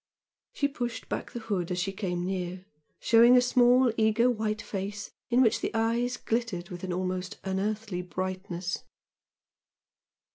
[0.53, 2.65] She pushed back the hood as she came near,
[2.99, 8.01] showing a small eager white face in which the eyes glittered with an almost unearthly
[8.01, 8.83] brightness.